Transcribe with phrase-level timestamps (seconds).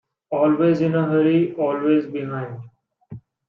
[0.31, 2.61] Always in a hurry, always behind.